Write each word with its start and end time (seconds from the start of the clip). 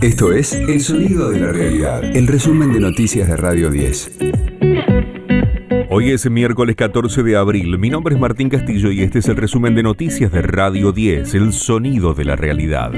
Esto 0.00 0.32
es 0.32 0.52
El 0.52 0.80
Sonido 0.80 1.28
de 1.30 1.40
la 1.40 1.50
Realidad, 1.50 2.04
el 2.04 2.28
resumen 2.28 2.72
de 2.72 2.78
noticias 2.78 3.26
de 3.26 3.36
Radio 3.36 3.68
10. 3.68 4.18
Hoy 5.90 6.12
es 6.12 6.30
miércoles 6.30 6.76
14 6.76 7.24
de 7.24 7.36
abril. 7.36 7.76
Mi 7.78 7.90
nombre 7.90 8.14
es 8.14 8.20
Martín 8.20 8.48
Castillo 8.48 8.92
y 8.92 9.02
este 9.02 9.18
es 9.18 9.28
el 9.28 9.34
resumen 9.34 9.74
de 9.74 9.82
noticias 9.82 10.30
de 10.30 10.42
Radio 10.42 10.92
10, 10.92 11.34
El 11.34 11.52
Sonido 11.52 12.14
de 12.14 12.24
la 12.24 12.36
Realidad. 12.36 12.92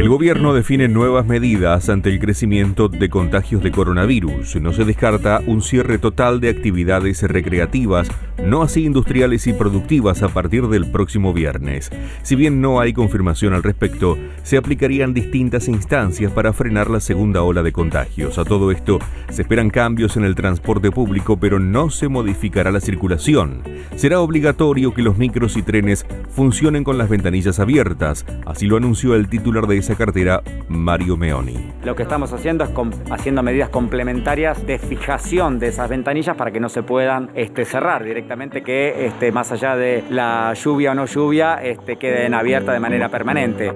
El 0.00 0.08
gobierno 0.08 0.54
define 0.54 0.88
nuevas 0.88 1.26
medidas 1.26 1.90
ante 1.90 2.08
el 2.08 2.18
crecimiento 2.20 2.88
de 2.88 3.10
contagios 3.10 3.62
de 3.62 3.70
coronavirus. 3.70 4.56
No 4.56 4.72
se 4.72 4.86
descarta 4.86 5.42
un 5.46 5.60
cierre 5.60 5.98
total 5.98 6.40
de 6.40 6.48
actividades 6.48 7.22
recreativas, 7.22 8.08
no 8.42 8.62
así 8.62 8.86
industriales 8.86 9.46
y 9.46 9.52
productivas 9.52 10.22
a 10.22 10.30
partir 10.30 10.68
del 10.68 10.90
próximo 10.90 11.34
viernes. 11.34 11.90
Si 12.22 12.34
bien 12.34 12.62
no 12.62 12.80
hay 12.80 12.94
confirmación 12.94 13.52
al 13.52 13.62
respecto, 13.62 14.16
se 14.42 14.56
aplicarían 14.56 15.12
distintas 15.12 15.68
instancias 15.68 16.32
para 16.32 16.54
frenar 16.54 16.88
la 16.88 17.00
segunda 17.00 17.42
ola 17.42 17.62
de 17.62 17.72
contagios. 17.72 18.38
A 18.38 18.44
todo 18.44 18.70
esto, 18.70 19.00
se 19.28 19.42
esperan 19.42 19.68
cambios 19.68 20.16
en 20.16 20.24
el 20.24 20.34
transporte 20.34 20.90
público, 20.90 21.38
pero 21.38 21.58
no 21.58 21.90
se 21.90 22.08
modificará 22.08 22.72
la 22.72 22.80
circulación. 22.80 23.62
Será 23.96 24.20
obligatorio 24.20 24.94
que 24.94 25.02
los 25.02 25.18
micros 25.18 25.58
y 25.58 25.62
trenes 25.62 26.06
funcionen 26.30 26.84
con 26.84 26.96
las 26.96 27.10
ventanillas 27.10 27.60
abiertas, 27.60 28.24
así 28.46 28.66
lo 28.66 28.78
anunció 28.78 29.14
el 29.14 29.28
titular 29.28 29.66
de 29.66 29.76
esa 29.76 29.89
cartera, 29.96 30.42
Mario 30.68 31.16
Meoni. 31.16 31.72
Lo 31.84 31.94
que 31.94 32.02
estamos 32.02 32.32
haciendo 32.32 32.64
es 32.64 32.70
haciendo 33.10 33.42
medidas 33.42 33.68
complementarias 33.68 34.66
de 34.66 34.78
fijación 34.78 35.58
de 35.58 35.68
esas 35.68 35.88
ventanillas 35.88 36.36
para 36.36 36.50
que 36.50 36.60
no 36.60 36.68
se 36.68 36.82
puedan 36.82 37.30
este, 37.34 37.64
cerrar 37.64 38.04
directamente, 38.04 38.62
que 38.62 39.06
este, 39.06 39.32
más 39.32 39.52
allá 39.52 39.76
de 39.76 40.04
la 40.10 40.52
lluvia 40.54 40.92
o 40.92 40.94
no 40.94 41.06
lluvia, 41.06 41.62
este, 41.62 41.96
queden 41.96 42.34
abiertas 42.34 42.74
de 42.74 42.80
manera 42.80 43.08
permanente. 43.08 43.72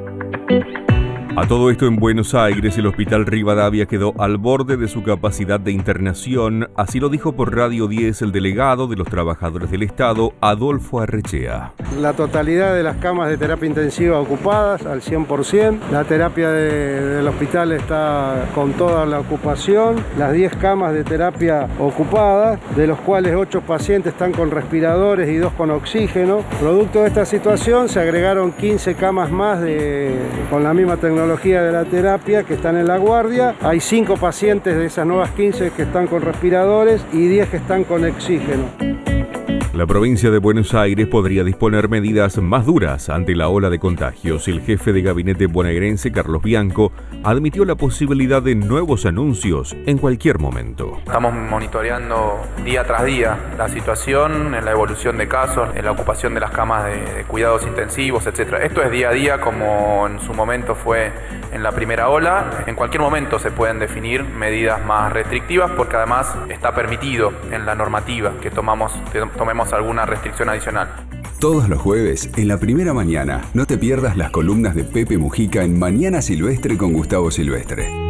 A 1.36 1.48
todo 1.48 1.68
esto 1.68 1.86
en 1.86 1.96
Buenos 1.96 2.32
Aires, 2.32 2.78
el 2.78 2.86
Hospital 2.86 3.26
Rivadavia 3.26 3.86
quedó 3.86 4.14
al 4.20 4.38
borde 4.38 4.76
de 4.76 4.86
su 4.86 5.02
capacidad 5.02 5.58
de 5.58 5.72
internación, 5.72 6.70
así 6.76 7.00
lo 7.00 7.08
dijo 7.08 7.32
por 7.32 7.56
Radio 7.56 7.88
10 7.88 8.22
el 8.22 8.30
delegado 8.30 8.86
de 8.86 8.94
los 8.94 9.08
trabajadores 9.08 9.68
del 9.68 9.82
Estado, 9.82 10.32
Adolfo 10.40 11.00
Arrechea. 11.00 11.72
La 12.00 12.12
totalidad 12.12 12.72
de 12.72 12.84
las 12.84 12.98
camas 12.98 13.30
de 13.30 13.36
terapia 13.36 13.66
intensiva 13.66 14.20
ocupadas 14.20 14.86
al 14.86 15.00
100%, 15.00 15.90
la 15.90 16.04
terapia 16.04 16.50
del 16.50 17.26
hospital 17.26 17.72
está 17.72 18.46
con 18.54 18.74
toda 18.74 19.04
la 19.04 19.18
ocupación, 19.18 19.96
las 20.16 20.32
10 20.32 20.54
camas 20.54 20.94
de 20.94 21.02
terapia 21.02 21.68
ocupadas, 21.80 22.60
de 22.76 22.86
los 22.86 23.00
cuales 23.00 23.34
8 23.34 23.62
pacientes 23.62 24.12
están 24.12 24.30
con 24.30 24.52
respiradores 24.52 25.28
y 25.28 25.38
2 25.38 25.52
con 25.54 25.72
oxígeno. 25.72 26.44
Producto 26.60 27.02
de 27.02 27.08
esta 27.08 27.24
situación 27.24 27.88
se 27.88 27.98
agregaron 27.98 28.52
15 28.52 28.94
camas 28.94 29.32
más 29.32 29.60
de, 29.60 30.14
con 30.48 30.62
la 30.62 30.72
misma 30.72 30.96
tecnología 30.96 31.23
de 31.62 31.72
la 31.72 31.84
terapia 31.84 32.42
que 32.44 32.54
están 32.54 32.76
en 32.76 32.86
la 32.86 32.98
guardia. 32.98 33.54
Hay 33.62 33.80
5 33.80 34.16
pacientes 34.16 34.76
de 34.76 34.86
esas 34.86 35.06
nuevas 35.06 35.30
15 35.30 35.70
que 35.70 35.82
están 35.82 36.06
con 36.06 36.22
respiradores 36.22 37.04
y 37.12 37.26
10 37.26 37.48
que 37.48 37.56
están 37.56 37.84
con 37.84 38.04
oxígeno. 38.04 38.93
La 39.74 39.86
provincia 39.86 40.30
de 40.30 40.38
Buenos 40.38 40.72
Aires 40.72 41.08
podría 41.08 41.42
disponer 41.42 41.88
medidas 41.88 42.38
más 42.38 42.64
duras 42.64 43.08
ante 43.08 43.34
la 43.34 43.48
ola 43.48 43.70
de 43.70 43.80
contagios. 43.80 44.46
El 44.46 44.60
jefe 44.60 44.92
de 44.92 45.02
gabinete 45.02 45.48
bonaerense, 45.48 46.12
Carlos 46.12 46.44
Bianco, 46.44 46.92
admitió 47.24 47.64
la 47.64 47.74
posibilidad 47.74 48.40
de 48.40 48.54
nuevos 48.54 49.04
anuncios 49.04 49.74
en 49.86 49.98
cualquier 49.98 50.38
momento. 50.38 50.98
Estamos 50.98 51.34
monitoreando 51.34 52.40
día 52.64 52.84
tras 52.84 53.04
día 53.04 53.36
la 53.58 53.68
situación, 53.68 54.54
en 54.54 54.64
la 54.64 54.70
evolución 54.70 55.18
de 55.18 55.26
casos, 55.26 55.68
en 55.74 55.84
la 55.84 55.90
ocupación 55.90 56.34
de 56.34 56.40
las 56.40 56.52
camas 56.52 56.84
de, 56.84 57.24
cuidados 57.24 57.66
intensivos, 57.66 58.28
etc. 58.28 58.60
Esto 58.62 58.80
es 58.80 58.92
día 58.92 59.08
a 59.08 59.12
día 59.12 59.40
como 59.40 60.06
en 60.06 60.20
su 60.20 60.34
momento 60.34 60.76
fue 60.76 61.10
en 61.52 61.64
la 61.64 61.72
primera 61.72 62.10
ola. 62.10 62.62
En 62.68 62.76
cualquier 62.76 63.00
momento 63.00 63.40
se 63.40 63.50
pueden 63.50 63.80
definir 63.80 64.22
medidas 64.22 64.84
más 64.84 65.12
restrictivas 65.12 65.72
porque 65.72 65.96
además 65.96 66.32
está 66.48 66.76
permitido 66.76 67.32
en 67.50 67.66
la 67.66 67.74
normativa 67.74 68.34
que 68.40 68.52
tomamos, 68.52 68.92
tomemos 69.36 69.63
alguna 69.72 70.06
restricción 70.06 70.48
adicional. 70.48 70.88
Todos 71.40 71.68
los 71.68 71.80
jueves, 71.80 72.30
en 72.36 72.48
la 72.48 72.58
primera 72.58 72.94
mañana, 72.94 73.42
no 73.54 73.66
te 73.66 73.76
pierdas 73.76 74.16
las 74.16 74.30
columnas 74.30 74.74
de 74.74 74.84
Pepe 74.84 75.18
Mujica 75.18 75.62
en 75.62 75.78
Mañana 75.78 76.22
Silvestre 76.22 76.76
con 76.76 76.92
Gustavo 76.92 77.30
Silvestre. 77.30 78.04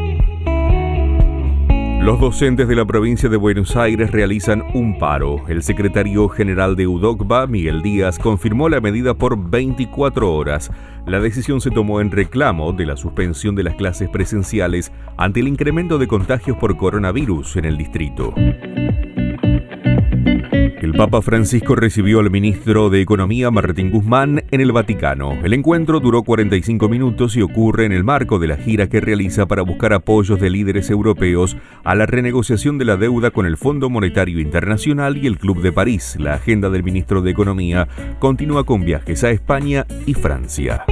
Los 2.04 2.20
docentes 2.20 2.69
de 2.69 2.76
la 2.76 2.84
provincia 2.84 3.31
de 3.31 3.38
Buenos 3.38 3.76
Aires 3.76 4.10
realizan 4.10 4.62
un 4.75 4.98
paro. 4.98 5.43
El 5.48 5.62
secretario 5.62 6.28
general 6.28 6.76
de 6.76 6.87
UDOCBA, 6.87 7.47
Miguel 7.47 7.81
Díaz, 7.81 8.19
confirmó 8.19 8.69
la 8.69 8.82
medida 8.82 9.14
por 9.14 9.38
24 9.50 10.31
horas. 10.31 10.70
La 11.06 11.19
decisión 11.19 11.62
se 11.62 11.70
tomó 11.70 12.03
en 12.03 12.10
reclamo 12.10 12.75
de 12.75 12.84
la 12.84 12.98
suspensión 12.98 13.54
de 13.54 13.62
las 13.62 13.75
clases 13.76 14.10
presenciales 14.10 14.93
ante 15.16 15.41
el 15.41 15.48
incremento 15.48 15.97
de 15.97 16.06
contagios 16.06 16.59
por 16.59 16.76
coronavirus 16.76 17.56
en 17.56 17.64
el 17.64 17.78
distrito. 17.78 18.34
Papa 20.97 21.22
Francisco 21.22 21.75
recibió 21.75 22.21
al 22.21 22.31
ministro 22.31 22.88
de 22.88 23.00
Economía 23.00 23.50
Martín 23.50 23.91
Guzmán 23.91 24.44
en 24.53 24.60
el 24.60 24.71
Vaticano. 24.71 25.32
El 25.43 25.53
encuentro 25.53 25.99
duró 25.99 26.22
45 26.22 26.88
minutos 26.88 27.37
y 27.37 27.43
ocurre 27.43 27.84
en 27.84 27.91
el 27.91 28.05
marco 28.05 28.38
de 28.38 28.47
la 28.47 28.56
gira 28.56 28.88
que 28.88 29.00
realiza 29.00 29.47
para 29.47 29.62
buscar 29.62 29.93
apoyos 29.93 30.38
de 30.38 30.50
líderes 30.50 30.91
europeos 30.91 31.56
a 31.82 31.97
la 31.97 32.06
renegociación 32.06 32.78
de 32.78 32.84
la 32.84 32.97
deuda 32.97 33.32
con 33.32 33.44
el 33.44 33.56
Fondo 33.56 33.91
Monetario 33.91 34.38
Internacional 34.38 35.16
y 35.16 35.27
el 35.27 35.37
Club 35.37 35.62
de 35.62 35.72
París. 35.72 36.16
La 36.21 36.34
agenda 36.34 36.71
del 36.71 36.84
ministro 36.84 37.22
de 37.22 37.32
Economía 37.32 37.88
continúa 38.21 38.65
con 38.65 38.84
viajes 38.84 39.25
a 39.25 39.31
España 39.31 39.87
y 40.06 40.15
Francia. 40.15 40.84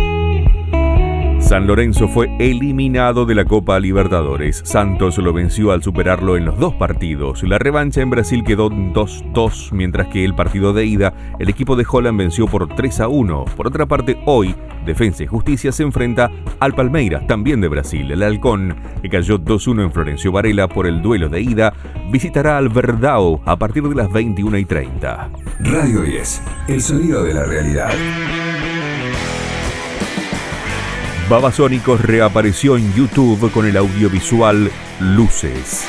San 1.53 1.67
Lorenzo 1.67 2.09
fue 2.09 2.35
eliminado 2.39 3.27
de 3.27 3.35
la 3.35 3.45
Copa 3.45 3.79
Libertadores. 3.79 4.63
Santos 4.65 5.19
lo 5.19 5.35
venció 5.35 5.73
al 5.73 5.83
superarlo 5.83 6.39
en 6.39 6.47
los 6.47 6.59
dos 6.59 6.73
partidos. 6.77 7.43
La 7.43 7.59
revancha 7.59 8.01
en 8.01 8.09
Brasil 8.09 8.43
quedó 8.43 8.71
2-2, 8.71 9.71
mientras 9.73 10.09
que 10.09 10.25
el 10.25 10.35
partido 10.35 10.73
de 10.73 10.87
ida, 10.87 11.13
el 11.39 11.51
equipo 11.51 11.77
de 11.77 11.85
Holland 11.87 12.19
venció 12.19 12.47
por 12.47 12.69
3-1. 12.69 13.45
Por 13.55 13.67
otra 13.67 13.85
parte, 13.85 14.19
hoy, 14.25 14.55
Defensa 14.87 15.25
y 15.25 15.27
Justicia 15.27 15.73
se 15.73 15.83
enfrenta 15.83 16.31
al 16.59 16.73
Palmeiras, 16.73 17.27
también 17.27 17.61
de 17.61 17.69
Brasil. 17.69 18.11
El 18.11 18.23
Halcón, 18.23 18.75
que 19.03 19.11
cayó 19.11 19.39
2-1 19.39 19.83
en 19.83 19.93
Florencio 19.93 20.33
Varela 20.33 20.69
por 20.69 20.87
el 20.87 21.03
duelo 21.03 21.29
de 21.29 21.43
ida, 21.43 21.75
visitará 22.11 22.57
al 22.57 22.71
Verdao 22.71 23.43
a 23.45 23.59
partir 23.59 23.83
de 23.83 23.95
las 23.95 24.11
21 24.11 24.57
y 24.57 24.65
30. 24.65 25.31
Radio 25.61 26.01
10, 26.01 26.43
el 26.69 26.81
sonido 26.81 27.23
de 27.23 27.35
la 27.35 27.45
realidad. 27.45 27.93
Babasónicos 31.33 32.03
reapareció 32.03 32.77
en 32.77 32.93
YouTube 32.93 33.51
con 33.53 33.65
el 33.65 33.79
audiovisual 33.79 34.71
Luces. 35.01 35.87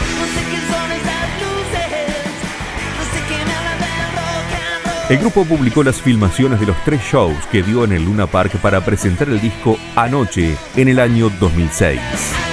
El 5.10 5.18
grupo 5.18 5.44
publicó 5.44 5.84
las 5.84 6.02
filmaciones 6.02 6.62
de 6.62 6.68
los 6.68 6.82
tres 6.86 7.02
shows 7.02 7.36
que 7.52 7.62
dio 7.62 7.84
en 7.84 7.92
el 7.92 8.06
Luna 8.06 8.26
Park 8.26 8.56
para 8.62 8.86
presentar 8.86 9.28
el 9.28 9.42
disco 9.42 9.78
Anoche 9.98 10.56
en 10.78 10.88
el 10.88 10.98
año 10.98 11.30
2006. 11.42 12.53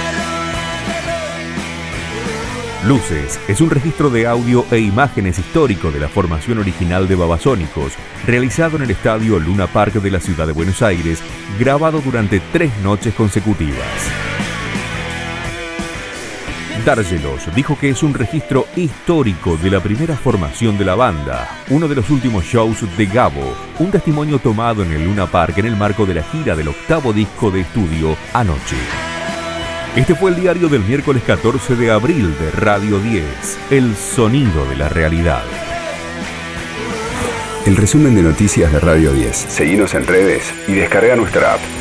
Luces 2.85 3.39
es 3.47 3.61
un 3.61 3.69
registro 3.69 4.09
de 4.09 4.25
audio 4.25 4.65
e 4.71 4.79
imágenes 4.79 5.37
histórico 5.37 5.91
de 5.91 5.99
la 5.99 6.07
formación 6.07 6.57
original 6.57 7.07
de 7.07 7.13
Babasónicos, 7.13 7.93
realizado 8.25 8.77
en 8.77 8.83
el 8.83 8.91
estadio 8.91 9.37
Luna 9.37 9.67
Park 9.67 9.93
de 9.93 10.09
la 10.09 10.19
ciudad 10.19 10.47
de 10.47 10.53
Buenos 10.53 10.81
Aires, 10.81 11.21
grabado 11.59 12.01
durante 12.01 12.39
tres 12.51 12.71
noches 12.81 13.13
consecutivas. 13.13 13.85
Dárgelos 16.83 17.53
dijo 17.53 17.77
que 17.77 17.89
es 17.89 18.01
un 18.01 18.15
registro 18.15 18.65
histórico 18.75 19.57
de 19.57 19.69
la 19.69 19.79
primera 19.79 20.15
formación 20.15 20.79
de 20.79 20.85
la 20.85 20.95
banda, 20.95 21.47
uno 21.69 21.87
de 21.87 21.93
los 21.93 22.09
últimos 22.09 22.45
shows 22.45 22.79
de 22.97 23.05
Gabo, 23.05 23.55
un 23.77 23.91
testimonio 23.91 24.39
tomado 24.39 24.81
en 24.81 24.91
el 24.91 25.05
Luna 25.05 25.27
Park 25.27 25.59
en 25.59 25.67
el 25.67 25.75
marco 25.75 26.07
de 26.07 26.15
la 26.15 26.23
gira 26.23 26.55
del 26.55 26.69
octavo 26.69 27.13
disco 27.13 27.51
de 27.51 27.61
estudio 27.61 28.17
Anoche. 28.33 29.10
Este 29.95 30.15
fue 30.15 30.31
el 30.31 30.39
diario 30.39 30.69
del 30.69 30.85
miércoles 30.85 31.21
14 31.27 31.75
de 31.75 31.91
abril 31.91 32.33
de 32.39 32.49
Radio 32.51 32.97
10, 32.99 33.25
El 33.71 33.93
Sonido 33.97 34.65
de 34.69 34.77
la 34.77 34.87
Realidad. 34.87 35.43
El 37.65 37.75
resumen 37.75 38.15
de 38.15 38.21
noticias 38.21 38.71
de 38.71 38.79
Radio 38.79 39.11
10. 39.11 39.35
Seguimos 39.35 39.93
en 39.93 40.07
redes 40.07 40.53
y 40.65 40.75
descarga 40.75 41.17
nuestra 41.17 41.55
app. 41.55 41.80